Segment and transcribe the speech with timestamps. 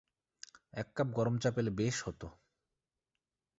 [0.73, 2.21] এক কাপ গরম চা পেলে বেশ হত।